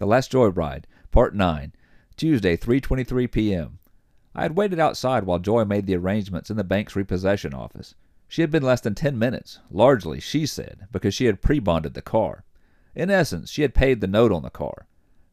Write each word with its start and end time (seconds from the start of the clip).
The 0.00 0.06
Last 0.06 0.32
Joyride, 0.32 0.84
Part 1.10 1.34
9, 1.34 1.74
Tuesday, 2.16 2.56
3:23 2.56 3.30
p.m. 3.30 3.80
I 4.34 4.44
had 4.44 4.56
waited 4.56 4.80
outside 4.80 5.24
while 5.24 5.38
Joy 5.38 5.66
made 5.66 5.84
the 5.84 5.94
arrangements 5.94 6.48
in 6.48 6.56
the 6.56 6.64
bank's 6.64 6.96
repossession 6.96 7.52
office. 7.52 7.94
She 8.26 8.40
had 8.40 8.50
been 8.50 8.62
less 8.62 8.80
than 8.80 8.94
ten 8.94 9.18
minutes, 9.18 9.58
largely, 9.70 10.18
she 10.18 10.46
said, 10.46 10.86
because 10.90 11.12
she 11.12 11.26
had 11.26 11.42
pre-bonded 11.42 11.92
the 11.92 12.00
car. 12.00 12.44
In 12.94 13.10
essence, 13.10 13.50
she 13.50 13.60
had 13.60 13.74
paid 13.74 14.00
the 14.00 14.06
note 14.06 14.32
on 14.32 14.42
the 14.42 14.48
car. 14.48 14.86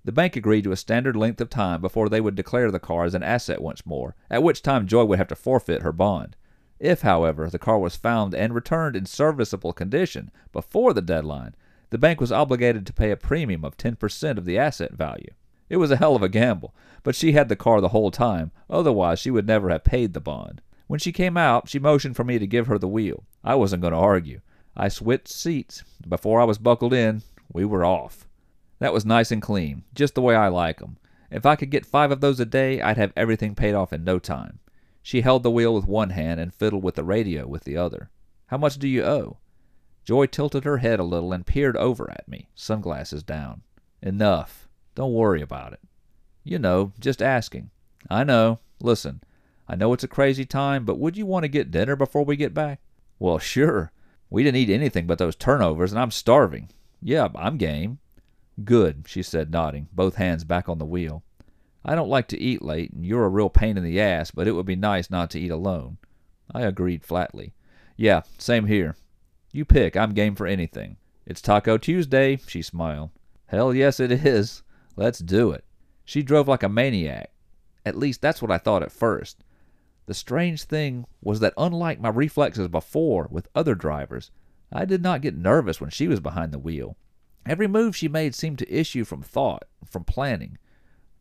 The 0.03 0.11
bank 0.11 0.35
agreed 0.35 0.65
to 0.65 0.73
a 0.73 0.75
standard 0.75 1.15
length 1.15 1.39
of 1.39 1.49
time 1.49 1.79
before 1.79 2.09
they 2.09 2.19
would 2.19 2.35
declare 2.35 2.69
the 2.69 2.77
car 2.77 3.05
as 3.05 3.15
an 3.15 3.23
asset 3.23 3.61
once 3.61 3.85
more, 3.85 4.17
at 4.29 4.43
which 4.43 4.61
time 4.61 4.85
Joy 4.85 5.05
would 5.05 5.17
have 5.17 5.29
to 5.29 5.35
forfeit 5.35 5.81
her 5.81 5.93
bond. 5.93 6.35
If, 6.77 7.03
however, 7.03 7.49
the 7.49 7.57
car 7.57 7.79
was 7.79 7.95
found 7.95 8.35
and 8.35 8.53
returned 8.53 8.97
in 8.97 9.05
serviceable 9.05 9.71
condition 9.71 10.29
before 10.51 10.93
the 10.93 11.01
deadline, 11.01 11.55
the 11.89 11.97
bank 11.97 12.19
was 12.19 12.31
obligated 12.31 12.85
to 12.85 12.93
pay 12.93 13.11
a 13.11 13.17
premium 13.17 13.63
of 13.63 13.77
10% 13.77 14.37
of 14.37 14.45
the 14.45 14.57
asset 14.57 14.93
value. 14.93 15.31
It 15.69 15.77
was 15.77 15.91
a 15.91 15.97
hell 15.97 16.15
of 16.15 16.23
a 16.23 16.29
gamble, 16.29 16.73
but 17.03 17.15
she 17.15 17.33
had 17.33 17.49
the 17.49 17.55
car 17.55 17.81
the 17.81 17.89
whole 17.89 18.11
time, 18.11 18.51
otherwise 18.69 19.19
she 19.19 19.31
would 19.31 19.47
never 19.47 19.69
have 19.69 19.83
paid 19.83 20.13
the 20.13 20.21
bond. 20.21 20.61
When 20.87 20.99
she 20.99 21.11
came 21.11 21.35
out, 21.37 21.67
she 21.67 21.79
motioned 21.79 22.15
for 22.15 22.23
me 22.23 22.39
to 22.39 22.47
give 22.47 22.67
her 22.67 22.77
the 22.77 22.87
wheel. 22.87 23.25
I 23.43 23.55
wasn't 23.55 23.81
going 23.81 23.93
to 23.93 23.99
argue. 23.99 24.41
I 24.75 24.87
switched 24.87 25.27
seats. 25.27 25.83
Before 26.07 26.39
I 26.39 26.45
was 26.45 26.57
buckled 26.57 26.93
in, 26.93 27.23
we 27.51 27.65
were 27.65 27.83
off. 27.83 28.27
That 28.79 28.93
was 28.93 29.05
nice 29.05 29.31
and 29.31 29.41
clean, 29.41 29.83
just 29.93 30.15
the 30.15 30.21
way 30.21 30.35
I 30.35 30.47
like 30.47 30.81
'em. 30.81 30.97
If 31.29 31.45
I 31.45 31.55
could 31.55 31.71
get 31.71 31.85
five 31.85 32.11
of 32.11 32.21
those 32.21 32.39
a 32.39 32.45
day, 32.45 32.81
I'd 32.81 32.97
have 32.97 33.11
everything 33.17 33.55
paid 33.55 33.73
off 33.73 33.91
in 33.91 34.03
no 34.03 34.19
time. 34.19 34.59
She 35.01 35.21
held 35.21 35.43
the 35.43 35.51
wheel 35.51 35.73
with 35.73 35.87
one 35.87 36.11
hand 36.11 36.39
and 36.39 36.53
fiddled 36.53 36.83
with 36.83 36.95
the 36.95 37.03
radio 37.03 37.47
with 37.47 37.63
the 37.63 37.75
other. 37.77 38.09
How 38.47 38.57
much 38.57 38.77
do 38.77 38.87
you 38.87 39.03
owe? 39.03 39.37
Joy 40.07 40.25
tilted 40.25 40.63
her 40.63 40.77
head 40.77 41.01
a 41.01 41.03
little 41.03 41.33
and 41.33 41.45
peered 41.45 41.75
over 41.75 42.09
at 42.09 42.29
me, 42.29 42.47
sunglasses 42.55 43.23
down. 43.23 43.63
Enough. 44.01 44.69
Don't 44.95 45.11
worry 45.11 45.41
about 45.41 45.73
it. 45.73 45.81
You 46.45 46.59
know, 46.59 46.93
just 46.97 47.21
asking. 47.21 47.71
I 48.09 48.23
know. 48.23 48.59
Listen, 48.81 49.21
I 49.67 49.75
know 49.75 49.91
it's 49.91 50.05
a 50.05 50.07
crazy 50.07 50.45
time, 50.45 50.85
but 50.85 50.97
would 50.97 51.17
you 51.17 51.25
want 51.25 51.43
to 51.43 51.49
get 51.49 51.71
dinner 51.71 51.97
before 51.97 52.23
we 52.23 52.37
get 52.37 52.53
back? 52.53 52.79
Well, 53.19 53.37
sure. 53.37 53.91
We 54.29 54.43
didn't 54.43 54.59
eat 54.59 54.69
anything 54.69 55.07
but 55.07 55.17
those 55.17 55.35
turnovers, 55.35 55.91
and 55.91 55.99
I'm 55.99 56.11
starving. 56.11 56.69
Yeah, 57.01 57.27
I'm 57.35 57.57
game. 57.57 57.99
Good, 58.63 59.03
she 59.07 59.21
said, 59.21 59.51
nodding, 59.51 59.89
both 59.91 60.15
hands 60.15 60.45
back 60.45 60.69
on 60.69 60.77
the 60.77 60.85
wheel. 60.85 61.23
I 61.83 61.95
don't 61.95 62.07
like 62.07 62.29
to 62.29 62.41
eat 62.41 62.61
late, 62.61 62.93
and 62.93 63.05
you're 63.05 63.25
a 63.25 63.29
real 63.29 63.49
pain 63.49 63.75
in 63.75 63.83
the 63.83 63.99
ass, 63.99 64.31
but 64.31 64.47
it 64.47 64.53
would 64.53 64.65
be 64.65 64.77
nice 64.77 65.11
not 65.11 65.29
to 65.31 65.39
eat 65.39 65.51
alone. 65.51 65.97
I 66.49 66.61
agreed 66.61 67.03
flatly. 67.03 67.53
Yeah, 67.97 68.21
same 68.37 68.67
here. 68.67 68.95
You 69.57 69.65
pick. 69.65 69.97
I'm 69.97 70.13
game 70.13 70.35
for 70.35 70.45
anything. 70.45 70.97
It's 71.25 71.41
Taco 71.41 71.79
Tuesday, 71.79 72.37
she 72.45 72.61
smiled. 72.61 73.09
Hell 73.47 73.73
yes, 73.73 73.99
it 73.99 74.11
is. 74.11 74.61
Let's 74.95 75.17
do 75.17 75.49
it. 75.49 75.65
She 76.05 76.21
drove 76.21 76.47
like 76.47 76.61
a 76.61 76.69
maniac. 76.69 77.31
At 77.83 77.97
least 77.97 78.21
that's 78.21 78.39
what 78.39 78.51
I 78.51 78.59
thought 78.59 78.83
at 78.83 78.91
first. 78.91 79.43
The 80.05 80.13
strange 80.13 80.65
thing 80.65 81.07
was 81.23 81.39
that 81.39 81.55
unlike 81.57 81.99
my 81.99 82.09
reflexes 82.09 82.67
before 82.67 83.27
with 83.31 83.49
other 83.55 83.73
drivers, 83.73 84.29
I 84.71 84.85
did 84.85 85.01
not 85.01 85.21
get 85.21 85.35
nervous 85.35 85.81
when 85.81 85.89
she 85.89 86.07
was 86.07 86.19
behind 86.19 86.51
the 86.51 86.59
wheel. 86.59 86.95
Every 87.43 87.67
move 87.67 87.95
she 87.95 88.07
made 88.07 88.35
seemed 88.35 88.59
to 88.59 88.71
issue 88.71 89.05
from 89.05 89.23
thought, 89.23 89.63
from 89.83 90.03
planning. 90.03 90.59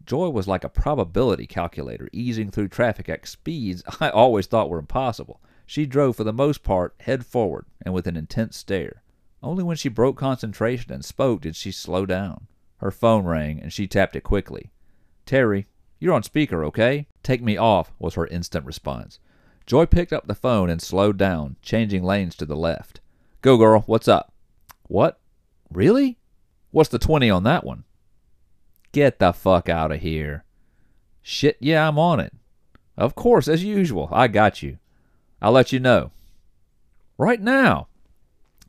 Joy 0.04 0.28
was 0.28 0.46
like 0.46 0.62
a 0.62 0.68
probability 0.68 1.46
calculator 1.46 2.10
easing 2.12 2.50
through 2.50 2.68
traffic 2.68 3.08
at 3.08 3.26
speeds 3.26 3.82
I 3.98 4.10
always 4.10 4.44
thought 4.44 4.68
were 4.68 4.78
impossible. 4.78 5.40
She 5.66 5.84
drove 5.84 6.16
for 6.16 6.24
the 6.24 6.32
most 6.32 6.62
part 6.62 6.94
head 7.00 7.26
forward 7.26 7.66
and 7.82 7.92
with 7.92 8.06
an 8.06 8.16
intense 8.16 8.56
stare. 8.56 9.02
Only 9.42 9.64
when 9.64 9.76
she 9.76 9.88
broke 9.88 10.16
concentration 10.16 10.92
and 10.92 11.04
spoke 11.04 11.42
did 11.42 11.56
she 11.56 11.72
slow 11.72 12.06
down. 12.06 12.46
Her 12.78 12.90
phone 12.90 13.24
rang 13.24 13.60
and 13.60 13.72
she 13.72 13.86
tapped 13.86 14.16
it 14.16 14.22
quickly. 14.22 14.70
Terry, 15.24 15.66
you're 15.98 16.14
on 16.14 16.22
speaker, 16.22 16.64
okay? 16.64 17.08
Take 17.22 17.42
me 17.42 17.56
off, 17.56 17.92
was 17.98 18.14
her 18.14 18.26
instant 18.28 18.64
response. 18.64 19.18
Joy 19.66 19.86
picked 19.86 20.12
up 20.12 20.26
the 20.26 20.34
phone 20.34 20.70
and 20.70 20.80
slowed 20.80 21.16
down, 21.16 21.56
changing 21.62 22.04
lanes 22.04 22.36
to 22.36 22.46
the 22.46 22.56
left. 22.56 23.00
Go, 23.42 23.56
girl, 23.56 23.82
what's 23.86 24.06
up? 24.06 24.32
What? 24.84 25.18
Really? 25.72 26.18
What's 26.70 26.90
the 26.90 26.98
20 26.98 27.28
on 27.28 27.42
that 27.42 27.64
one? 27.64 27.84
Get 28.92 29.18
the 29.18 29.32
fuck 29.32 29.68
out 29.68 29.90
of 29.90 30.00
here. 30.00 30.44
Shit, 31.22 31.56
yeah, 31.60 31.88
I'm 31.88 31.98
on 31.98 32.20
it. 32.20 32.32
Of 32.96 33.14
course, 33.14 33.48
as 33.48 33.64
usual. 33.64 34.08
I 34.12 34.28
got 34.28 34.62
you. 34.62 34.78
I'll 35.46 35.52
let 35.52 35.70
you 35.70 35.78
know. 35.78 36.10
Right 37.16 37.40
now. 37.40 37.86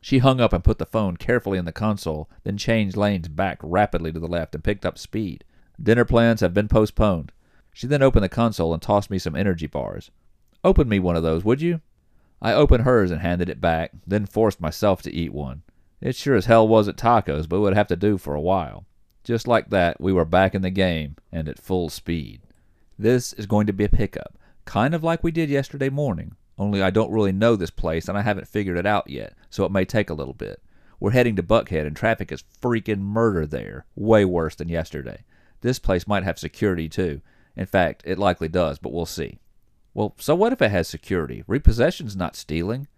She 0.00 0.18
hung 0.18 0.40
up 0.40 0.52
and 0.52 0.62
put 0.62 0.78
the 0.78 0.86
phone 0.86 1.16
carefully 1.16 1.58
in 1.58 1.64
the 1.64 1.72
console, 1.72 2.30
then 2.44 2.56
changed 2.56 2.96
lanes 2.96 3.26
back 3.26 3.58
rapidly 3.64 4.12
to 4.12 4.20
the 4.20 4.28
left 4.28 4.54
and 4.54 4.62
picked 4.62 4.86
up 4.86 4.96
speed. 4.96 5.42
Dinner 5.82 6.04
plans 6.04 6.40
have 6.40 6.54
been 6.54 6.68
postponed. 6.68 7.32
She 7.72 7.88
then 7.88 8.00
opened 8.00 8.22
the 8.22 8.28
console 8.28 8.72
and 8.72 8.80
tossed 8.80 9.10
me 9.10 9.18
some 9.18 9.34
energy 9.34 9.66
bars. 9.66 10.12
Open 10.62 10.88
me 10.88 11.00
one 11.00 11.16
of 11.16 11.24
those, 11.24 11.42
would 11.42 11.60
you? 11.60 11.80
I 12.40 12.52
opened 12.52 12.84
hers 12.84 13.10
and 13.10 13.22
handed 13.22 13.48
it 13.48 13.60
back, 13.60 13.90
then 14.06 14.24
forced 14.24 14.60
myself 14.60 15.02
to 15.02 15.12
eat 15.12 15.32
one. 15.32 15.62
It 16.00 16.14
sure 16.14 16.36
as 16.36 16.46
hell 16.46 16.68
wasn't 16.68 16.96
tacos, 16.96 17.48
but 17.48 17.58
would 17.58 17.74
have 17.74 17.88
to 17.88 17.96
do 17.96 18.18
for 18.18 18.36
a 18.36 18.40
while. 18.40 18.86
Just 19.24 19.48
like 19.48 19.70
that, 19.70 20.00
we 20.00 20.12
were 20.12 20.24
back 20.24 20.54
in 20.54 20.62
the 20.62 20.70
game 20.70 21.16
and 21.32 21.48
at 21.48 21.58
full 21.58 21.88
speed. 21.88 22.42
This 22.96 23.32
is 23.32 23.46
going 23.46 23.66
to 23.66 23.72
be 23.72 23.82
a 23.82 23.88
pickup, 23.88 24.38
kind 24.64 24.94
of 24.94 25.02
like 25.02 25.24
we 25.24 25.32
did 25.32 25.50
yesterday 25.50 25.88
morning, 25.88 26.36
only 26.58 26.82
I 26.82 26.90
don't 26.90 27.12
really 27.12 27.32
know 27.32 27.56
this 27.56 27.70
place 27.70 28.08
and 28.08 28.18
I 28.18 28.22
haven't 28.22 28.48
figured 28.48 28.76
it 28.76 28.86
out 28.86 29.08
yet, 29.08 29.34
so 29.50 29.64
it 29.64 29.72
may 29.72 29.84
take 29.84 30.10
a 30.10 30.14
little 30.14 30.34
bit. 30.34 30.62
We're 31.00 31.12
heading 31.12 31.36
to 31.36 31.42
Buckhead 31.42 31.86
and 31.86 31.94
traffic 31.94 32.32
is 32.32 32.44
freaking 32.60 33.00
murder 33.00 33.46
there, 33.46 33.86
way 33.94 34.24
worse 34.24 34.56
than 34.56 34.68
yesterday. 34.68 35.24
This 35.60 35.78
place 35.78 36.06
might 36.06 36.24
have 36.24 36.38
security 36.38 36.88
too. 36.88 37.20
In 37.56 37.66
fact, 37.66 38.02
it 38.04 38.18
likely 38.18 38.48
does, 38.48 38.78
but 38.78 38.92
we'll 38.92 39.06
see. 39.06 39.38
Well, 39.94 40.14
so 40.18 40.34
what 40.34 40.52
if 40.52 40.62
it 40.62 40.70
has 40.70 40.88
security? 40.88 41.44
Repossession's 41.46 42.16
not 42.16 42.36
stealing. 42.36 42.88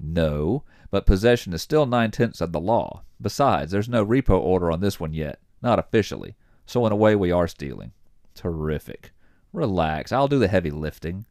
No, 0.00 0.64
but 0.90 1.06
possession 1.06 1.52
is 1.52 1.62
still 1.62 1.86
nine 1.86 2.10
tenths 2.10 2.40
of 2.40 2.52
the 2.52 2.60
law. 2.60 3.02
Besides, 3.20 3.72
there's 3.72 3.88
no 3.88 4.04
repo 4.04 4.38
order 4.38 4.70
on 4.70 4.80
this 4.80 5.00
one 5.00 5.12
yet. 5.12 5.40
Not 5.60 5.78
officially. 5.78 6.36
So 6.66 6.86
in 6.86 6.92
a 6.92 6.96
way 6.96 7.16
we 7.16 7.32
are 7.32 7.48
stealing. 7.48 7.92
Terrific. 8.34 9.12
Relax, 9.52 10.12
I'll 10.12 10.28
do 10.28 10.38
the 10.38 10.48
heavy 10.48 10.70
lifting. 10.70 11.26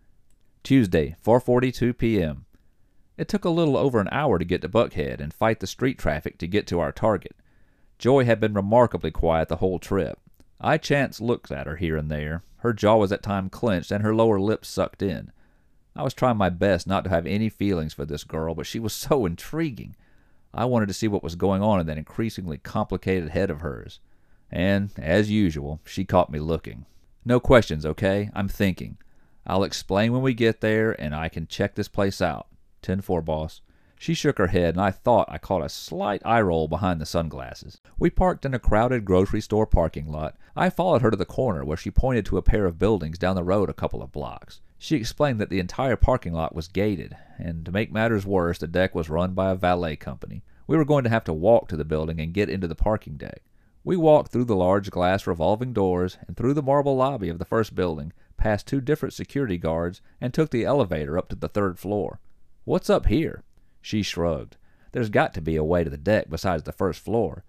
Tuesday, 0.68 1.16
4:42 1.26 1.98
p.m. 1.98 2.44
It 3.16 3.30
took 3.30 3.46
a 3.46 3.50
little 3.50 3.78
over 3.78 4.02
an 4.02 4.10
hour 4.12 4.38
to 4.38 4.44
get 4.44 4.60
to 4.64 4.68
Buckhead 4.68 5.22
and 5.22 5.34
fight 5.34 5.62
the 5.62 5.66
street 5.66 5.98
traffic 5.98 6.38
to 6.40 6.46
get 6.46 6.68
to 6.68 6.82
our 6.82 6.92
target. 6.92 7.38
Joy 7.98 8.26
had 8.26 8.42
been 8.42 8.54
remarkably 8.54 9.10
quiet 9.10 9.48
the 9.48 9.56
whole 9.64 9.80
trip. 9.80 10.20
I 10.60 10.78
chanced 10.78 11.22
looks 11.22 11.52
at 11.52 11.68
her 11.68 11.78
here 11.78 11.96
and 11.96 12.12
there. 12.12 12.44
Her 12.58 12.74
jaw 12.74 12.98
was 12.98 13.14
at 13.14 13.24
times 13.24 13.52
clenched 13.54 13.92
and 13.92 14.04
her 14.04 14.14
lower 14.14 14.42
lip 14.42 14.66
sucked 14.66 15.02
in. 15.02 15.32
I 15.96 16.04
was 16.04 16.14
trying 16.14 16.36
my 16.36 16.50
best 16.50 16.86
not 16.86 17.06
to 17.06 17.12
have 17.12 17.26
any 17.26 17.48
feelings 17.48 17.94
for 17.94 18.04
this 18.04 18.26
girl, 18.26 18.54
but 18.54 18.68
she 18.68 18.78
was 18.78 18.92
so 19.08 19.26
intriguing. 19.26 19.96
I 20.54 20.66
wanted 20.66 20.88
to 20.88 20.94
see 20.94 21.08
what 21.08 21.24
was 21.24 21.36
going 21.36 21.64
on 21.64 21.80
in 21.80 21.88
that 21.88 21.98
increasingly 21.98 22.58
complicated 22.58 23.30
head 23.30 23.50
of 23.50 23.62
hers. 23.62 24.02
And, 24.52 24.90
as 24.98 25.32
usual, 25.32 25.80
she 25.86 26.04
caught 26.04 26.30
me 26.30 26.40
looking. 26.40 26.86
No 27.24 27.40
questions, 27.40 27.86
okay? 27.86 28.32
I'm 28.34 28.50
thinking. 28.50 28.98
I'll 29.48 29.64
explain 29.64 30.12
when 30.12 30.22
we 30.22 30.34
get 30.34 30.60
there, 30.60 30.92
and 31.02 31.16
I 31.16 31.30
can 31.30 31.48
check 31.48 31.76
this 31.76 31.88
place 31.88 32.22
out. 32.22 32.48
10 32.82 33.00
4, 33.02 33.22
boss. 33.22 33.62
She 33.98 34.14
shook 34.14 34.38
her 34.38 34.48
head, 34.48 34.76
and 34.76 34.82
I 34.82 34.92
thought 34.92 35.28
I 35.32 35.38
caught 35.38 35.64
a 35.64 35.70
slight 35.70 36.22
eye 36.26 36.42
roll 36.42 36.68
behind 36.68 37.02
the 37.02 37.06
sunglasses. 37.06 37.80
We 37.98 38.10
parked 38.10 38.46
in 38.46 38.54
a 38.54 38.60
crowded 38.60 39.06
grocery 39.06 39.42
store 39.42 39.66
parking 39.66 40.12
lot. 40.12 40.36
I 40.56 40.70
followed 40.70 41.02
her 41.02 41.10
to 41.10 41.18
the 41.18 41.26
corner, 41.26 41.64
where 41.64 41.78
she 41.78 41.90
pointed 41.90 42.26
to 42.28 42.38
a 42.38 42.44
pair 42.44 42.66
of 42.66 42.78
buildings 42.78 43.18
down 43.18 43.36
the 43.36 43.44
road 43.44 43.70
a 43.70 43.74
couple 43.74 44.04
of 44.04 44.12
blocks. 44.12 44.60
She 44.78 44.98
explained 44.98 45.40
that 45.40 45.50
the 45.50 45.60
entire 45.60 45.96
parking 45.96 46.34
lot 46.34 46.54
was 46.54 46.68
gated, 46.68 47.16
and 47.40 47.66
to 47.66 47.72
make 47.72 47.92
matters 47.92 48.26
worse, 48.26 48.60
the 48.60 48.68
deck 48.68 48.94
was 48.94 49.10
run 49.10 49.34
by 49.34 49.50
a 49.50 49.56
valet 49.56 49.96
company. 49.96 50.44
We 50.68 50.78
were 50.78 50.86
going 50.86 51.06
to 51.06 51.10
have 51.10 51.24
to 51.24 51.34
walk 51.34 51.70
to 51.70 51.78
the 51.78 51.86
building 51.86 52.20
and 52.20 52.34
get 52.34 52.50
into 52.50 52.68
the 52.68 52.76
parking 52.76 53.16
deck. 53.16 53.42
We 53.84 53.96
walked 53.96 54.34
through 54.34 54.46
the 54.46 54.56
large 54.56 54.92
glass 54.92 55.26
revolving 55.26 55.72
doors 55.72 56.18
and 56.28 56.36
through 56.36 56.54
the 56.54 56.62
marble 56.62 56.98
lobby 56.98 57.30
of 57.30 57.40
the 57.40 57.46
first 57.46 57.74
building, 57.74 58.12
past 58.38 58.68
two 58.68 58.80
different 58.80 59.14
security 59.14 59.58
guards, 59.58 60.02
and 60.22 60.34
took 60.34 60.52
the 60.52 60.64
elevator 60.64 61.18
up 61.18 61.30
to 61.30 61.36
the 61.36 61.50
third 61.50 61.80
floor. 61.80 62.20
What's 62.66 62.90
up 62.90 63.08
here? 63.08 63.44
She 63.82 64.04
shrugged. 64.04 64.58
There's 64.92 65.10
got 65.10 65.34
to 65.34 65.42
be 65.42 65.56
a 65.56 65.64
way 65.64 65.84
to 65.84 65.90
the 65.90 65.98
deck 65.98 66.30
besides 66.30 66.64
the 66.64 66.72
first 66.72 67.00
floor. 67.00 67.44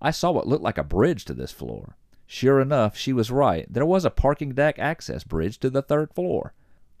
I 0.00 0.10
saw 0.10 0.30
what 0.30 0.46
looked 0.46 0.62
like 0.62 0.78
a 0.78 0.84
bridge 0.84 1.24
to 1.26 1.34
this 1.34 1.52
floor. 1.52 1.96
Sure 2.26 2.60
enough, 2.60 2.96
she 2.96 3.12
was 3.12 3.30
right. 3.30 3.66
There 3.72 3.86
was 3.86 4.04
a 4.04 4.10
parking 4.10 4.52
deck 4.52 4.78
access 4.78 5.24
bridge 5.24 5.58
to 5.60 5.70
the 5.70 5.82
third 5.82 6.12
floor. 6.14 6.54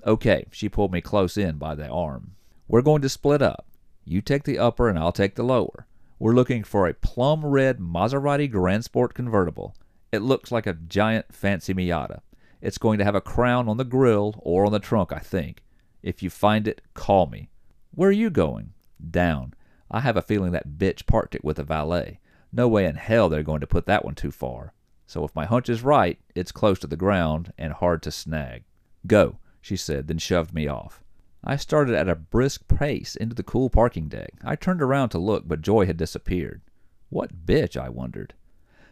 Okay, 0.06 0.46
she 0.50 0.68
pulled 0.68 0.92
me 0.92 1.00
close 1.00 1.36
in 1.36 1.56
by 1.56 1.74
the 1.74 1.88
arm. 1.88 2.36
We're 2.68 2.82
going 2.82 3.02
to 3.02 3.08
split 3.08 3.42
up. 3.42 3.66
You 4.04 4.20
take 4.20 4.44
the 4.44 4.58
upper 4.58 4.88
and 4.88 4.98
I'll 4.98 5.12
take 5.12 5.34
the 5.34 5.42
lower. 5.42 5.86
We're 6.18 6.34
looking 6.34 6.62
for 6.62 6.86
a 6.86 6.94
plum 6.94 7.44
red 7.44 7.78
Maserati 7.78 8.50
GranSport 8.50 9.14
convertible. 9.14 9.74
It 10.12 10.22
looks 10.22 10.52
like 10.52 10.66
a 10.66 10.74
giant 10.74 11.34
fancy 11.34 11.74
Miata. 11.74 12.20
It's 12.64 12.78
going 12.78 12.96
to 12.96 13.04
have 13.04 13.14
a 13.14 13.20
crown 13.20 13.68
on 13.68 13.76
the 13.76 13.84
grill 13.84 14.36
or 14.38 14.64
on 14.64 14.72
the 14.72 14.78
trunk, 14.78 15.12
I 15.12 15.18
think. 15.18 15.62
If 16.02 16.22
you 16.22 16.30
find 16.30 16.66
it, 16.66 16.80
call 16.94 17.26
me. 17.26 17.50
Where 17.90 18.08
are 18.08 18.12
you 18.12 18.30
going? 18.30 18.72
Down. 19.10 19.52
I 19.90 20.00
have 20.00 20.16
a 20.16 20.22
feeling 20.22 20.52
that 20.52 20.78
bitch 20.78 21.04
parked 21.04 21.34
it 21.34 21.44
with 21.44 21.58
a 21.58 21.62
valet. 21.62 22.20
No 22.54 22.66
way 22.66 22.86
in 22.86 22.94
hell 22.94 23.28
they're 23.28 23.42
going 23.42 23.60
to 23.60 23.66
put 23.66 23.84
that 23.84 24.02
one 24.02 24.14
too 24.14 24.30
far. 24.30 24.72
So 25.06 25.24
if 25.24 25.34
my 25.34 25.44
hunch 25.44 25.68
is 25.68 25.82
right, 25.82 26.18
it's 26.34 26.52
close 26.52 26.78
to 26.78 26.86
the 26.86 26.96
ground 26.96 27.52
and 27.58 27.74
hard 27.74 28.02
to 28.04 28.10
snag. 28.10 28.64
Go, 29.06 29.40
she 29.60 29.76
said, 29.76 30.08
then 30.08 30.16
shoved 30.16 30.54
me 30.54 30.66
off. 30.66 31.04
I 31.44 31.56
started 31.56 31.94
at 31.94 32.08
a 32.08 32.14
brisk 32.14 32.66
pace 32.66 33.14
into 33.14 33.34
the 33.34 33.42
cool 33.42 33.68
parking 33.68 34.08
deck. 34.08 34.32
I 34.42 34.56
turned 34.56 34.80
around 34.80 35.10
to 35.10 35.18
look, 35.18 35.46
but 35.46 35.60
Joy 35.60 35.84
had 35.84 35.98
disappeared. 35.98 36.62
What 37.10 37.44
bitch, 37.44 37.76
I 37.76 37.90
wondered. 37.90 38.32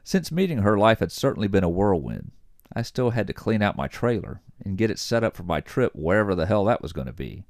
Since 0.05 0.31
meeting 0.31 0.59
her, 0.59 0.77
life 0.77 0.99
had 0.99 1.11
certainly 1.11 1.49
been 1.49 1.65
a 1.65 1.71
whirlwind. 1.71 2.33
I 2.75 2.83
still 2.83 3.11
had 3.11 3.27
to 3.27 3.33
clean 3.33 3.63
out 3.63 3.77
my 3.77 3.89
trailer 3.89 4.41
and 4.65 4.79
get 4.79 4.91
it 4.91 4.99
set 4.99 5.25
up 5.25 5.37
for 5.37 5.43
my 5.43 5.61
trip 5.61 5.93
wherever 5.95 6.35
the 6.35 6.47
hell 6.47 6.65
that 6.65 6.83
was 6.83 6.93
going 6.93 7.07
to 7.07 7.13
be. 7.13 7.45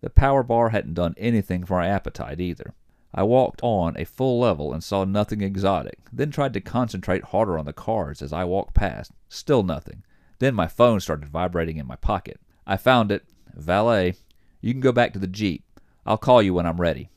The 0.00 0.10
power 0.10 0.42
bar 0.42 0.70
hadn't 0.70 0.94
done 0.94 1.14
anything 1.16 1.64
for 1.64 1.78
my 1.78 1.88
appetite 1.88 2.40
either. 2.40 2.74
I 3.14 3.22
walked 3.22 3.60
on 3.62 3.96
a 3.96 4.04
full 4.04 4.40
level 4.40 4.72
and 4.72 4.82
saw 4.82 5.04
nothing 5.04 5.40
exotic, 5.40 5.98
then 6.12 6.30
tried 6.30 6.52
to 6.54 6.60
concentrate 6.60 7.24
harder 7.24 7.58
on 7.58 7.64
the 7.64 7.72
cars 7.72 8.20
as 8.20 8.32
I 8.32 8.44
walked 8.44 8.74
past. 8.74 9.12
Still 9.28 9.62
nothing. 9.62 10.02
Then 10.40 10.54
my 10.54 10.66
phone 10.66 11.00
started 11.00 11.28
vibrating 11.28 11.76
in 11.76 11.86
my 11.86 11.96
pocket. 11.96 12.40
I 12.66 12.76
found 12.76 13.12
it. 13.12 13.24
Valet, 13.54 14.16
you 14.60 14.72
can 14.72 14.80
go 14.80 14.92
back 14.92 15.12
to 15.12 15.18
the 15.18 15.26
Jeep. 15.28 15.62
I'll 16.04 16.18
call 16.18 16.42
you 16.42 16.54
when 16.54 16.66
I'm 16.66 16.80
ready. 16.80 17.10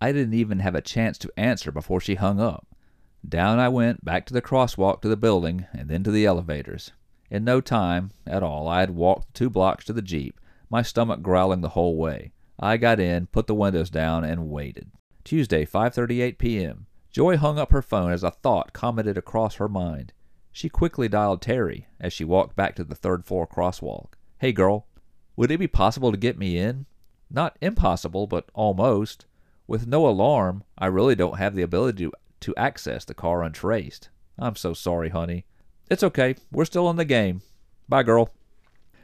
I 0.00 0.12
didn't 0.12 0.34
even 0.34 0.60
have 0.60 0.74
a 0.74 0.80
chance 0.80 1.18
to 1.18 1.32
answer 1.36 1.72
before 1.72 2.00
she 2.00 2.14
hung 2.14 2.40
up. 2.40 2.66
Down 3.28 3.58
I 3.58 3.68
went, 3.68 4.04
back 4.04 4.26
to 4.26 4.34
the 4.34 4.42
crosswalk 4.42 5.00
to 5.02 5.08
the 5.08 5.16
building, 5.16 5.66
and 5.72 5.88
then 5.88 6.02
to 6.04 6.10
the 6.10 6.26
elevators. 6.26 6.92
In 7.30 7.44
no 7.44 7.60
time 7.60 8.10
at 8.26 8.42
all 8.42 8.68
I 8.68 8.80
had 8.80 8.90
walked 8.90 9.32
two 9.32 9.48
blocks 9.48 9.84
to 9.86 9.92
the 9.92 10.02
Jeep, 10.02 10.40
my 10.68 10.82
stomach 10.82 11.22
growling 11.22 11.60
the 11.60 11.70
whole 11.70 11.96
way. 11.96 12.32
I 12.58 12.76
got 12.76 13.00
in, 13.00 13.26
put 13.26 13.46
the 13.46 13.54
windows 13.54 13.90
down, 13.90 14.24
and 14.24 14.50
waited. 14.50 14.90
Tuesday, 15.24 15.64
5:38 15.64 16.36
p.m. 16.36 16.86
Joy 17.10 17.36
hung 17.36 17.58
up 17.58 17.70
her 17.70 17.80
phone 17.80 18.10
as 18.10 18.22
a 18.24 18.30
thought 18.30 18.72
commented 18.72 19.16
across 19.16 19.54
her 19.54 19.68
mind. 19.68 20.12
She 20.50 20.68
quickly 20.68 21.08
dialed 21.08 21.40
Terry 21.40 21.86
as 22.00 22.12
she 22.12 22.24
walked 22.24 22.56
back 22.56 22.74
to 22.76 22.84
the 22.84 22.94
third 22.94 23.24
floor 23.24 23.46
crosswalk. 23.46 24.14
"Hey 24.38 24.52
girl, 24.52 24.86
would 25.36 25.50
it 25.50 25.58
be 25.58 25.68
possible 25.68 26.10
to 26.10 26.18
get 26.18 26.36
me 26.36 26.58
in?" 26.58 26.86
"Not 27.30 27.56
impossible, 27.60 28.26
but 28.26 28.50
almost. 28.52 29.26
With 29.66 29.86
no 29.86 30.06
alarm, 30.06 30.64
I 30.76 30.86
really 30.86 31.14
don't 31.14 31.38
have 31.38 31.54
the 31.54 31.62
ability 31.62 32.04
to, 32.04 32.12
to 32.42 32.56
access 32.56 33.04
the 33.04 33.14
car 33.14 33.42
untraced. 33.42 34.10
I'm 34.38 34.56
so 34.56 34.74
sorry, 34.74 35.08
honey." 35.08 35.46
"It's 35.90 36.02
okay. 36.02 36.36
We're 36.50 36.64
still 36.64 36.90
in 36.90 36.96
the 36.96 37.04
game. 37.04 37.42
Bye, 37.88 38.02
girl." 38.02 38.30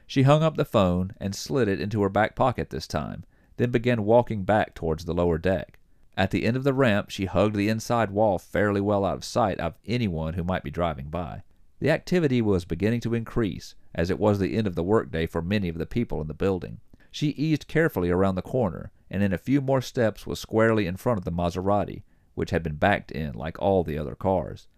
She 0.06 0.22
hung 0.22 0.42
up 0.42 0.56
the 0.56 0.64
phone 0.64 1.12
and 1.20 1.34
slid 1.34 1.68
it 1.68 1.80
into 1.80 2.02
her 2.02 2.08
back 2.08 2.34
pocket 2.34 2.70
this 2.70 2.86
time, 2.86 3.24
then 3.58 3.70
began 3.70 4.04
walking 4.04 4.44
back 4.44 4.74
towards 4.74 5.04
the 5.04 5.14
lower 5.14 5.38
deck. 5.38 5.78
At 6.16 6.30
the 6.30 6.46
end 6.46 6.56
of 6.56 6.64
the 6.64 6.74
ramp, 6.74 7.10
she 7.10 7.26
hugged 7.26 7.54
the 7.54 7.68
inside 7.68 8.10
wall 8.10 8.38
fairly 8.38 8.80
well 8.80 9.04
out 9.04 9.18
of 9.18 9.24
sight 9.24 9.60
of 9.60 9.78
anyone 9.86 10.34
who 10.34 10.42
might 10.42 10.64
be 10.64 10.70
driving 10.70 11.10
by. 11.10 11.42
The 11.78 11.90
activity 11.90 12.42
was 12.42 12.64
beginning 12.64 13.00
to 13.02 13.14
increase, 13.14 13.76
as 13.94 14.10
it 14.10 14.18
was 14.18 14.38
the 14.38 14.56
end 14.56 14.66
of 14.66 14.74
the 14.74 14.82
workday 14.82 15.26
for 15.26 15.42
many 15.42 15.68
of 15.68 15.78
the 15.78 15.86
people 15.86 16.20
in 16.20 16.26
the 16.26 16.34
building. 16.34 16.80
She 17.10 17.28
eased 17.28 17.68
carefully 17.68 18.10
around 18.10 18.34
the 18.34 18.42
corner, 18.42 18.90
and 19.10 19.22
in 19.22 19.32
a 19.32 19.38
few 19.38 19.60
more 19.60 19.80
steps 19.80 20.26
was 20.26 20.40
squarely 20.40 20.86
in 20.86 20.96
front 20.96 21.18
of 21.18 21.24
the 21.24 21.30
Maserati, 21.30 22.02
which 22.38 22.50
had 22.50 22.62
been 22.62 22.76
backed 22.76 23.10
in 23.10 23.32
like 23.32 23.60
all 23.60 23.82
the 23.82 23.98
other 23.98 24.14
cars. 24.14 24.68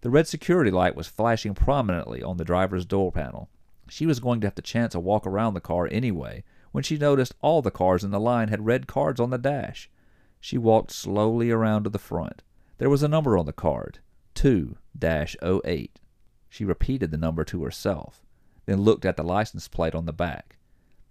The 0.00 0.08
red 0.08 0.26
security 0.26 0.70
light 0.70 0.96
was 0.96 1.06
flashing 1.06 1.52
prominently 1.52 2.22
on 2.22 2.38
the 2.38 2.46
driver's 2.46 2.86
door 2.86 3.12
panel. 3.12 3.50
She 3.90 4.06
was 4.06 4.20
going 4.20 4.40
to 4.40 4.46
have 4.46 4.54
to 4.54 4.62
chance 4.62 4.94
a 4.94 5.00
walk 5.00 5.26
around 5.26 5.52
the 5.52 5.60
car 5.60 5.86
anyway, 5.92 6.44
when 6.72 6.82
she 6.82 6.96
noticed 6.96 7.34
all 7.42 7.60
the 7.60 7.70
cars 7.70 8.02
in 8.02 8.10
the 8.10 8.18
line 8.18 8.48
had 8.48 8.64
red 8.64 8.86
cards 8.86 9.20
on 9.20 9.28
the 9.28 9.36
dash. 9.36 9.90
She 10.40 10.56
walked 10.56 10.92
slowly 10.92 11.50
around 11.50 11.84
to 11.84 11.90
the 11.90 11.98
front. 11.98 12.42
There 12.78 12.88
was 12.88 13.02
a 13.02 13.08
number 13.08 13.36
on 13.36 13.44
the 13.44 13.52
card 13.52 13.98
2 14.32 14.78
08. 15.02 16.00
She 16.48 16.64
repeated 16.64 17.10
the 17.10 17.18
number 17.18 17.44
to 17.44 17.62
herself, 17.64 18.24
then 18.64 18.80
looked 18.80 19.04
at 19.04 19.18
the 19.18 19.22
license 19.22 19.68
plate 19.68 19.94
on 19.94 20.06
the 20.06 20.14
back. 20.14 20.56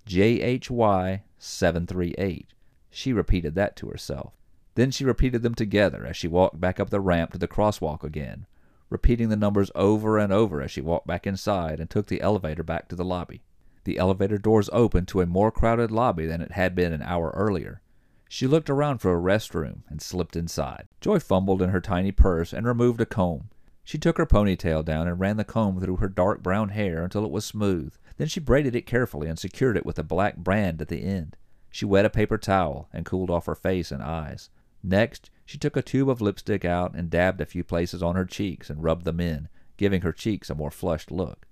JHY 0.07 1.21
738. 1.37 2.47
She 2.89 3.13
repeated 3.13 3.53
that 3.53 3.75
to 3.75 3.89
herself. 3.89 4.38
Then 4.79 4.91
she 4.91 5.03
repeated 5.03 5.41
them 5.41 5.55
together 5.55 6.05
as 6.05 6.15
she 6.15 6.29
walked 6.29 6.61
back 6.61 6.79
up 6.79 6.89
the 6.89 7.01
ramp 7.01 7.33
to 7.33 7.37
the 7.37 7.49
crosswalk 7.49 8.01
again, 8.01 8.45
repeating 8.89 9.27
the 9.27 9.35
numbers 9.35 9.71
over 9.75 10.17
and 10.17 10.31
over 10.31 10.61
as 10.61 10.71
she 10.71 10.79
walked 10.79 11.05
back 11.05 11.27
inside 11.27 11.81
and 11.81 11.89
took 11.89 12.07
the 12.07 12.21
elevator 12.21 12.63
back 12.63 12.87
to 12.87 12.95
the 12.95 13.03
lobby. 13.03 13.41
The 13.83 13.97
elevator 13.97 14.37
doors 14.37 14.69
opened 14.71 15.09
to 15.09 15.19
a 15.19 15.25
more 15.25 15.51
crowded 15.51 15.91
lobby 15.91 16.25
than 16.25 16.39
it 16.39 16.53
had 16.53 16.75
been 16.75 16.93
an 16.93 17.01
hour 17.01 17.33
earlier. 17.35 17.81
She 18.29 18.47
looked 18.47 18.69
around 18.69 18.99
for 18.99 19.13
a 19.13 19.19
restroom 19.19 19.81
and 19.89 20.01
slipped 20.01 20.37
inside. 20.37 20.87
Joy 21.01 21.19
fumbled 21.19 21.61
in 21.61 21.71
her 21.71 21.81
tiny 21.81 22.13
purse 22.13 22.53
and 22.53 22.65
removed 22.65 23.01
a 23.01 23.05
comb. 23.05 23.49
She 23.83 23.97
took 23.97 24.17
her 24.17 24.25
ponytail 24.25 24.85
down 24.85 25.09
and 25.09 25.19
ran 25.19 25.35
the 25.35 25.43
comb 25.43 25.81
through 25.81 25.97
her 25.97 26.07
dark 26.07 26.41
brown 26.41 26.69
hair 26.69 27.03
until 27.03 27.25
it 27.25 27.31
was 27.31 27.43
smooth. 27.43 27.93
Then 28.15 28.29
she 28.29 28.39
braided 28.39 28.77
it 28.77 28.85
carefully 28.85 29.27
and 29.27 29.37
secured 29.37 29.75
it 29.75 29.85
with 29.85 29.99
a 29.99 30.03
black 30.03 30.37
brand 30.37 30.81
at 30.81 30.87
the 30.87 31.03
end. 31.03 31.35
She 31.69 31.83
wet 31.83 32.05
a 32.05 32.09
paper 32.09 32.37
towel 32.37 32.87
and 32.93 33.05
cooled 33.05 33.29
off 33.29 33.45
her 33.45 33.55
face 33.55 33.91
and 33.91 34.01
eyes. 34.01 34.49
Next, 34.83 35.29
she 35.45 35.57
took 35.57 35.75
a 35.75 35.81
tube 35.81 36.09
of 36.09 36.21
lipstick 36.21 36.63
out 36.63 36.95
and 36.95 37.09
dabbed 37.09 37.41
a 37.41 37.45
few 37.45 37.63
places 37.63 38.03
on 38.03 38.15
her 38.15 38.25
cheeks 38.25 38.69
and 38.69 38.83
rubbed 38.83 39.05
them 39.05 39.19
in, 39.19 39.49
giving 39.77 40.01
her 40.01 40.11
cheeks 40.11 40.49
a 40.49 40.55
more 40.55 40.71
flushed 40.71 41.11
look. 41.11 41.47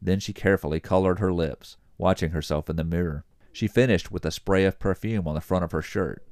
Then 0.00 0.18
she 0.18 0.32
carefully 0.32 0.80
colored 0.80 1.18
her 1.18 1.32
lips, 1.32 1.76
watching 1.98 2.30
herself 2.30 2.68
in 2.68 2.76
the 2.76 2.84
mirror. 2.84 3.24
She 3.52 3.68
finished 3.68 4.10
with 4.10 4.24
a 4.24 4.30
spray 4.30 4.64
of 4.64 4.78
perfume 4.78 5.28
on 5.28 5.34
the 5.34 5.40
front 5.40 5.64
of 5.64 5.72
her 5.72 5.82
shirt. 5.82 6.26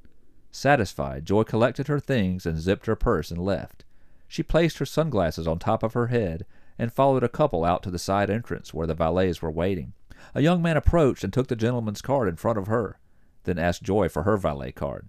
Satisfied, 0.50 1.26
Joy 1.26 1.44
collected 1.44 1.86
her 1.86 2.00
things 2.00 2.46
and 2.46 2.58
zipped 2.58 2.86
her 2.86 2.96
purse 2.96 3.30
and 3.30 3.40
left. 3.40 3.84
She 4.26 4.42
placed 4.42 4.78
her 4.78 4.86
sunglasses 4.86 5.46
on 5.46 5.58
top 5.58 5.82
of 5.82 5.92
her 5.92 6.08
head 6.08 6.46
and 6.78 6.92
followed 6.92 7.22
a 7.22 7.28
couple 7.28 7.64
out 7.64 7.82
to 7.84 7.90
the 7.90 7.98
side 7.98 8.30
entrance 8.30 8.72
where 8.72 8.86
the 8.86 8.94
valets 8.94 9.42
were 9.42 9.50
waiting. 9.50 9.92
A 10.34 10.40
young 10.40 10.62
man 10.62 10.76
approached 10.76 11.22
and 11.22 11.32
took 11.32 11.48
the 11.48 11.56
gentleman's 11.56 12.02
card 12.02 12.28
in 12.28 12.36
front 12.36 12.58
of 12.58 12.66
her, 12.66 12.98
then 13.44 13.58
asked 13.58 13.82
Joy 13.82 14.08
for 14.08 14.22
her 14.24 14.36
valet 14.36 14.72
card. 14.72 15.08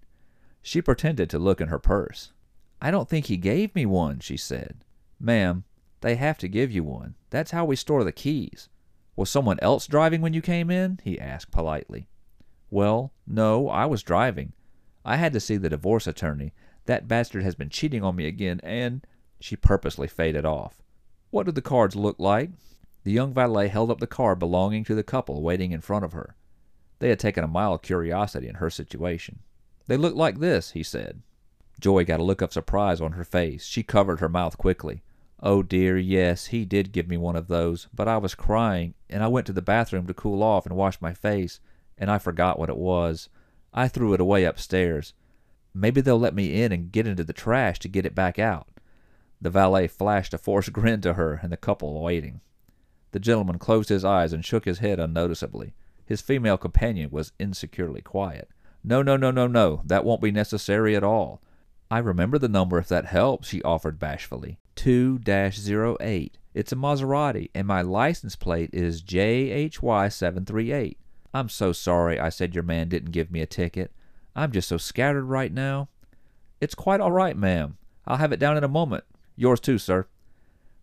She 0.61 0.81
pretended 0.81 1.29
to 1.29 1.39
look 1.39 1.59
in 1.59 1.69
her 1.69 1.79
purse. 1.79 2.33
I 2.81 2.91
don't 2.91 3.09
think 3.09 3.25
he 3.25 3.37
gave 3.37 3.73
me 3.75 3.85
one, 3.85 4.19
she 4.19 4.37
said. 4.37 4.83
Ma'am, 5.19 5.63
they 6.01 6.15
have 6.15 6.37
to 6.39 6.47
give 6.47 6.71
you 6.71 6.83
one. 6.83 7.15
That's 7.29 7.51
how 7.51 7.65
we 7.65 7.75
store 7.75 8.03
the 8.03 8.11
keys. 8.11 8.69
Was 9.15 9.29
someone 9.29 9.59
else 9.61 9.87
driving 9.87 10.21
when 10.21 10.33
you 10.33 10.41
came 10.41 10.69
in? 10.71 10.99
he 11.03 11.19
asked 11.19 11.51
politely. 11.51 12.07
Well, 12.69 13.11
no, 13.27 13.69
I 13.69 13.85
was 13.85 14.01
driving. 14.01 14.53
I 15.03 15.17
had 15.17 15.33
to 15.33 15.39
see 15.39 15.57
the 15.57 15.69
divorce 15.69 16.07
attorney. 16.07 16.53
That 16.85 17.07
bastard 17.07 17.43
has 17.43 17.55
been 17.55 17.69
cheating 17.69 18.03
on 18.03 18.15
me 18.15 18.25
again, 18.25 18.59
and 18.63 19.05
she 19.39 19.55
purposely 19.55 20.07
faded 20.07 20.45
off. 20.45 20.81
What 21.29 21.45
did 21.45 21.55
the 21.55 21.61
cards 21.61 21.95
look 21.95 22.19
like? 22.19 22.51
The 23.03 23.11
young 23.11 23.33
valet 23.33 23.67
held 23.67 23.91
up 23.91 23.99
the 23.99 24.07
card 24.07 24.39
belonging 24.39 24.83
to 24.85 24.95
the 24.95 25.03
couple 25.03 25.41
waiting 25.41 25.71
in 25.71 25.81
front 25.81 26.05
of 26.05 26.13
her. 26.13 26.35
They 26.99 27.09
had 27.09 27.19
taken 27.19 27.43
a 27.43 27.47
mild 27.47 27.81
curiosity 27.81 28.47
in 28.47 28.55
her 28.55 28.69
situation. 28.69 29.39
They 29.87 29.97
look 29.97 30.15
like 30.15 30.39
this, 30.39 30.71
he 30.71 30.83
said. 30.83 31.21
Joy 31.79 32.05
got 32.05 32.19
a 32.19 32.23
look 32.23 32.41
of 32.41 32.53
surprise 32.53 33.01
on 33.01 33.13
her 33.13 33.23
face. 33.23 33.65
She 33.65 33.83
covered 33.83 34.19
her 34.19 34.29
mouth 34.29 34.57
quickly. 34.57 35.01
Oh 35.39 35.63
dear, 35.63 35.97
yes, 35.97 36.47
he 36.47 36.65
did 36.65 36.91
give 36.91 37.07
me 37.07 37.17
one 37.17 37.35
of 37.35 37.47
those, 37.47 37.87
but 37.93 38.07
I 38.07 38.17
was 38.17 38.35
crying, 38.35 38.93
and 39.09 39.23
I 39.23 39.27
went 39.27 39.47
to 39.47 39.53
the 39.53 39.61
bathroom 39.61 40.05
to 40.05 40.13
cool 40.13 40.43
off 40.43 40.67
and 40.67 40.75
wash 40.75 41.01
my 41.01 41.15
face, 41.15 41.59
and 41.97 42.11
I 42.11 42.19
forgot 42.19 42.59
what 42.59 42.69
it 42.69 42.77
was. 42.77 43.29
I 43.73 43.87
threw 43.87 44.13
it 44.13 44.21
away 44.21 44.43
upstairs. 44.43 45.13
Maybe 45.73 46.01
they'll 46.01 46.19
let 46.19 46.35
me 46.35 46.61
in 46.61 46.71
and 46.71 46.91
get 46.91 47.07
into 47.07 47.23
the 47.23 47.33
trash 47.33 47.79
to 47.79 47.87
get 47.87 48.05
it 48.05 48.13
back 48.13 48.37
out. 48.37 48.67
The 49.41 49.49
valet 49.49 49.87
flashed 49.87 50.33
a 50.33 50.37
forced 50.37 50.71
grin 50.73 51.01
to 51.01 51.13
her 51.13 51.39
and 51.41 51.51
the 51.51 51.57
couple 51.57 51.99
waiting. 51.99 52.41
The 53.11 53.19
gentleman 53.19 53.57
closed 53.57 53.89
his 53.89 54.05
eyes 54.05 54.33
and 54.33 54.45
shook 54.45 54.65
his 54.65 54.79
head 54.79 54.99
unnoticeably. 54.99 55.73
His 56.05 56.21
female 56.21 56.57
companion 56.57 57.09
was 57.09 57.31
insecurely 57.39 58.01
quiet. 58.01 58.49
No, 58.83 59.01
no, 59.01 59.15
no, 59.15 59.31
no, 59.31 59.47
no, 59.47 59.81
that 59.85 60.03
won't 60.03 60.21
be 60.21 60.31
necessary 60.31 60.95
at 60.95 61.03
all. 61.03 61.41
I 61.89 61.99
remember 61.99 62.37
the 62.37 62.47
number 62.47 62.77
if 62.77 62.87
that 62.87 63.05
helps, 63.05 63.49
she 63.49 63.61
offered 63.63 63.99
bashfully. 63.99 64.57
2-08. 64.77 66.31
It's 66.53 66.71
a 66.71 66.75
Maserati, 66.75 67.49
and 67.53 67.67
my 67.67 67.81
license 67.81 68.35
plate 68.35 68.69
is 68.73 69.03
JHY738. 69.03 70.95
I'm 71.33 71.49
so 71.49 71.71
sorry 71.71 72.19
I 72.19 72.29
said 72.29 72.53
your 72.53 72.63
man 72.63 72.89
didn't 72.89 73.11
give 73.11 73.31
me 73.31 73.41
a 73.41 73.45
ticket. 73.45 73.91
I'm 74.35 74.51
just 74.51 74.67
so 74.67 74.77
scattered 74.77 75.25
right 75.25 75.51
now. 75.53 75.89
It's 76.59 76.75
quite 76.75 76.99
all 76.99 77.11
right, 77.11 77.37
ma'am. 77.37 77.77
I'll 78.05 78.17
have 78.17 78.31
it 78.31 78.39
down 78.39 78.57
in 78.57 78.63
a 78.63 78.69
moment. 78.69 79.03
Yours 79.35 79.59
too, 79.59 79.77
sir. 79.77 80.07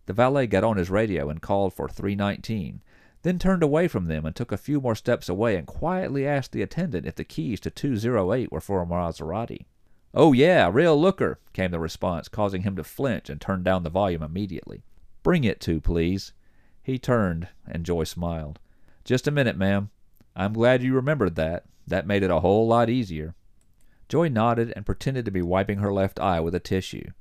The 0.05 0.13
valet 0.13 0.47
got 0.47 0.63
on 0.63 0.77
his 0.77 0.89
radio 0.89 1.29
and 1.29 1.41
called 1.41 1.73
for 1.73 1.87
319, 1.87 2.81
then 3.21 3.37
turned 3.37 3.63
away 3.63 3.87
from 3.87 4.05
them 4.05 4.25
and 4.25 4.35
took 4.35 4.51
a 4.51 4.57
few 4.57 4.79
more 4.79 4.95
steps 4.95 5.27
away 5.27 5.55
and 5.55 5.67
quietly 5.67 6.25
asked 6.25 6.51
the 6.51 6.61
attendant 6.61 7.05
if 7.05 7.15
the 7.15 7.23
keys 7.23 7.59
to 7.59 7.69
208 7.69 8.51
were 8.51 8.61
for 8.61 8.81
a 8.81 8.85
Maserati. 8.85 9.65
Oh, 10.13 10.33
yeah, 10.33 10.69
real 10.71 10.99
looker, 10.99 11.39
came 11.53 11.71
the 11.71 11.79
response, 11.79 12.27
causing 12.27 12.63
him 12.63 12.75
to 12.77 12.83
flinch 12.83 13.29
and 13.29 13.39
turn 13.39 13.61
down 13.61 13.83
the 13.83 13.89
volume 13.89 14.23
immediately. 14.23 14.83
Bring 15.21 15.43
it 15.43 15.59
to, 15.61 15.81
please. 15.81 16.33
He 16.81 16.97
turned, 16.97 17.49
and 17.67 17.85
Joy 17.85 18.05
smiled. 18.05 18.59
Just 19.03 19.27
a 19.27 19.31
minute, 19.31 19.57
ma'am. 19.57 19.89
I'm 20.35 20.53
glad 20.53 20.81
you 20.81 20.93
remembered 20.93 21.35
that. 21.35 21.65
That 21.85 22.07
made 22.07 22.23
it 22.23 22.31
a 22.31 22.39
whole 22.39 22.67
lot 22.67 22.89
easier. 22.89 23.35
Joy 24.07 24.29
nodded 24.29 24.73
and 24.75 24.85
pretended 24.85 25.25
to 25.25 25.31
be 25.31 25.41
wiping 25.41 25.79
her 25.79 25.93
left 25.93 26.19
eye 26.19 26.39
with 26.39 26.55
a 26.55 26.59
tissue. 26.59 27.11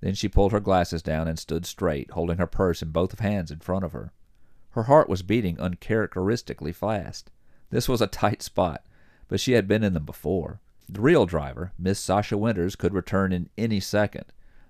Then 0.00 0.14
she 0.14 0.28
pulled 0.28 0.52
her 0.52 0.60
glasses 0.60 1.02
down 1.02 1.28
and 1.28 1.38
stood 1.38 1.64
straight, 1.64 2.10
holding 2.10 2.38
her 2.38 2.46
purse 2.46 2.82
in 2.82 2.90
both 2.90 3.18
hands 3.18 3.50
in 3.50 3.60
front 3.60 3.84
of 3.84 3.92
her. 3.92 4.12
Her 4.78 4.84
heart 4.84 5.08
was 5.08 5.22
beating 5.24 5.58
uncharacteristically 5.58 6.70
fast. 6.70 7.32
This 7.70 7.88
was 7.88 8.00
a 8.00 8.06
tight 8.06 8.42
spot, 8.42 8.86
but 9.26 9.40
she 9.40 9.54
had 9.54 9.66
been 9.66 9.82
in 9.82 9.92
them 9.92 10.04
before. 10.04 10.60
The 10.88 11.00
real 11.00 11.26
driver, 11.26 11.72
Miss 11.76 11.98
Sasha 11.98 12.38
Winters, 12.38 12.76
could 12.76 12.94
return 12.94 13.32
in 13.32 13.50
any 13.58 13.80
second. 13.80 14.26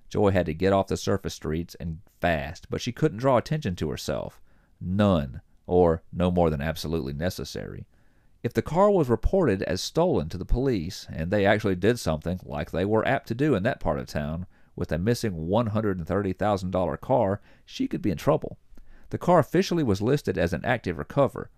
Joy 0.08 0.30
had 0.30 0.46
to 0.46 0.54
get 0.54 0.72
off 0.72 0.86
the 0.86 0.96
surface 0.96 1.34
streets 1.34 1.74
and 1.78 1.98
fast, 2.22 2.70
but 2.70 2.80
she 2.80 2.90
couldn't 2.90 3.18
draw 3.18 3.36
attention 3.36 3.76
to 3.76 3.90
herself. 3.90 4.40
None, 4.80 5.42
or 5.66 6.02
no 6.10 6.30
more 6.30 6.48
than 6.48 6.62
absolutely 6.62 7.12
necessary. 7.12 7.84
If 8.42 8.54
the 8.54 8.62
car 8.62 8.90
was 8.90 9.10
reported 9.10 9.62
as 9.64 9.82
stolen 9.82 10.30
to 10.30 10.38
the 10.38 10.46
police, 10.46 11.06
and 11.12 11.30
they 11.30 11.44
actually 11.44 11.76
did 11.76 11.98
something, 11.98 12.40
like 12.44 12.70
they 12.70 12.86
were 12.86 13.06
apt 13.06 13.28
to 13.28 13.34
do 13.34 13.54
in 13.54 13.62
that 13.64 13.78
part 13.78 13.98
of 13.98 14.06
town, 14.06 14.46
with 14.74 14.90
a 14.90 14.96
missing 14.96 15.32
$130,000 15.32 17.00
car, 17.02 17.42
she 17.66 17.86
could 17.86 18.00
be 18.00 18.10
in 18.10 18.16
trouble. 18.16 18.56
The 19.10 19.18
car 19.18 19.38
officially 19.38 19.82
was 19.82 20.02
listed 20.02 20.36
as 20.36 20.52
an 20.52 20.64
active 20.64 20.98
recover, 20.98 21.50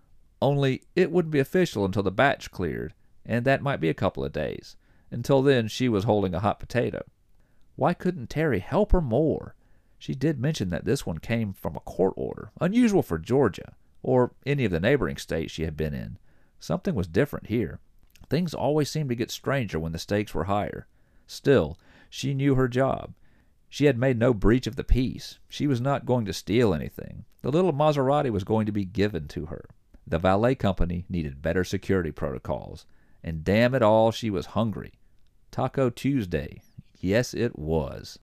only 0.43 0.83
it 0.97 1.11
wouldn't 1.11 1.33
be 1.33 1.39
official 1.39 1.85
until 1.85 2.03
the 2.03 2.11
batch 2.11 2.51
cleared, 2.51 2.95
and 3.27 3.45
that 3.45 3.63
might 3.63 3.81
be 3.81 3.89
a 3.89 3.95
couple 3.95 4.25
of 4.25 4.33
days. 4.33 4.77
Until 5.11 5.43
then, 5.43 5.69
she 5.69 5.89
was 5.89 6.05
holding 6.05 6.35
a 6.35 6.41
hot 6.41 6.61
potato. 6.61 7.03
Why 7.77 7.95
couldn't 7.95 8.31
Terry 8.31 8.61
help 8.61 8.93
her 8.93 9.01
more? 9.01 9.55
She 9.99 10.15
did 10.15 10.41
mention 10.41 10.71
that 10.71 10.85
this 10.85 11.05
one 11.05 11.19
came 11.19 11.53
from 11.53 11.77
a 11.77 11.81
court 11.81 12.15
order, 12.17 12.53
unusual 12.61 13.03
for 13.03 13.19
Georgia, 13.19 13.75
or 14.03 14.33
any 14.47 14.65
of 14.65 14.71
the 14.71 14.81
neighboring 14.81 15.19
states 15.19 15.53
she 15.53 15.65
had 15.65 15.77
been 15.77 15.93
in. 15.93 16.19
Something 16.59 16.95
was 16.95 17.07
different 17.07 17.49
here. 17.49 17.81
Things 18.31 18.55
always 18.55 18.91
seemed 18.91 19.09
to 19.11 19.15
get 19.15 19.31
stranger 19.31 19.79
when 19.79 19.93
the 19.93 19.99
stakes 19.99 20.33
were 20.35 20.45
higher. 20.45 20.87
Still, 21.27 21.79
she 22.09 22.33
knew 22.33 22.55
her 22.55 22.69
job. 22.69 23.13
She 23.73 23.85
had 23.85 23.97
made 23.97 24.19
no 24.19 24.35
breach 24.35 24.67
of 24.67 24.75
the 24.75 24.85
peace. 24.85 25.39
She 25.49 25.69
was 25.69 25.81
not 25.81 26.05
going 26.05 26.25
to 26.25 26.33
steal 26.33 26.75
anything. 26.75 27.25
The 27.43 27.53
little 27.53 27.73
Maserati 27.73 28.31
was 28.31 28.43
going 28.43 28.67
to 28.67 28.73
be 28.73 28.85
given 28.85 29.29
to 29.29 29.47
her. 29.47 29.65
The 30.07 30.19
valet 30.19 30.57
company 30.57 31.07
needed 31.09 31.41
better 31.41 31.63
security 31.63 32.11
protocols. 32.11 32.85
And 33.23 33.45
damn 33.45 33.75
it 33.77 33.83
all, 33.83 34.11
she 34.11 34.29
was 34.29 34.47
hungry. 34.47 34.95
Taco 35.53 35.89
Tuesday. 35.89 36.63
Yes, 36.99 37.33
it 37.33 37.57
was. 37.57 38.19